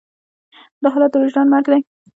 [0.81, 1.79] دا حالت د وجدان مرګ دی.